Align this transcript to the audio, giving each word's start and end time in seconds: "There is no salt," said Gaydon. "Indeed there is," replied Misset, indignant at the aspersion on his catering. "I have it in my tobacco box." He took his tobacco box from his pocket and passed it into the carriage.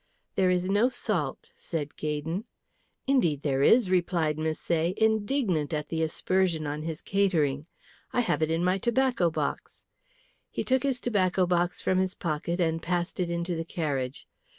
"There 0.33 0.49
is 0.49 0.67
no 0.67 0.89
salt," 0.89 1.51
said 1.53 1.95
Gaydon. 1.95 2.45
"Indeed 3.05 3.43
there 3.43 3.61
is," 3.61 3.91
replied 3.91 4.37
Misset, 4.37 4.97
indignant 4.97 5.73
at 5.73 5.89
the 5.89 6.01
aspersion 6.01 6.65
on 6.65 6.81
his 6.81 7.03
catering. 7.03 7.67
"I 8.11 8.21
have 8.21 8.41
it 8.41 8.49
in 8.49 8.63
my 8.63 8.79
tobacco 8.79 9.29
box." 9.29 9.83
He 10.49 10.63
took 10.63 10.81
his 10.81 10.99
tobacco 10.99 11.45
box 11.45 11.83
from 11.83 11.99
his 11.99 12.15
pocket 12.15 12.59
and 12.59 12.81
passed 12.81 13.19
it 13.19 13.29
into 13.29 13.55
the 13.55 13.63
carriage. 13.63 14.27